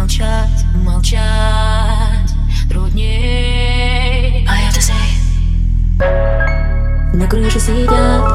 молчать, 0.00 0.64
молчать 0.74 1.20
трудней. 2.70 4.48
Say 4.80 4.94
На 7.12 7.28
крыше 7.28 7.60
сидят 7.60 8.32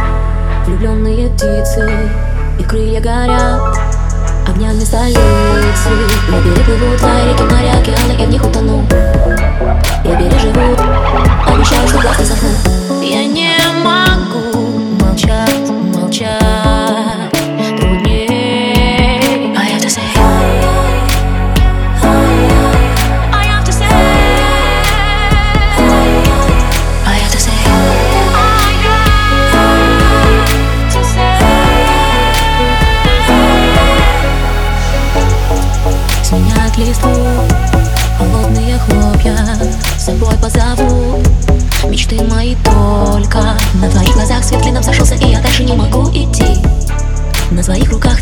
влюбленные 0.67 1.29
птицы 1.31 2.11
И 2.59 2.63
крылья 2.63 3.01
горят 3.01 3.79
огнями 4.47 4.81
столицы 4.81 5.17
Я 6.29 6.41
переплыву 6.43 6.97
твои 6.99 7.34
холодные 38.45 38.77
хлопья 38.77 39.37
С 39.97 40.05
собой 40.05 40.35
позову. 40.41 41.23
Мечты 41.89 42.21
мои 42.23 42.55
только 42.63 43.57
На 43.75 43.89
твоих 43.89 44.13
глазах. 44.13 44.43
Свет 44.43 44.61
клином 44.61 44.83
сошелся 44.83 45.15
И 45.15 45.31
я 45.31 45.41
дальше 45.41 45.63
не 45.63 45.73
могу 45.73 46.09
идти. 46.09 46.61
На 47.51 47.63
своих 47.63 47.91
руках 47.91 48.14